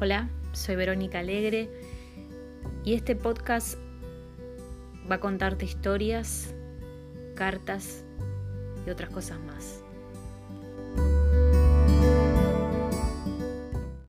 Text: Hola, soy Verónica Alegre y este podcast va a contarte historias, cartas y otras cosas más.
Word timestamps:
Hola, 0.00 0.28
soy 0.52 0.76
Verónica 0.76 1.18
Alegre 1.18 1.68
y 2.84 2.94
este 2.94 3.16
podcast 3.16 3.76
va 5.10 5.16
a 5.16 5.20
contarte 5.20 5.64
historias, 5.64 6.54
cartas 7.34 8.04
y 8.86 8.90
otras 8.90 9.10
cosas 9.10 9.40
más. 9.40 9.82